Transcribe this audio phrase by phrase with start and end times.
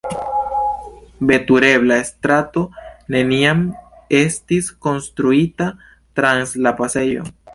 [1.31, 2.63] Veturebla strato
[3.17, 3.61] neniam
[4.21, 5.71] estis konstruita
[6.21, 7.31] trans la pasejo.